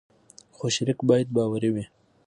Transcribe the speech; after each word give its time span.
خو 0.55 0.65
شریک 0.75 0.99
باید 1.09 1.27
باوري 1.35 1.69
وي. 1.73 1.85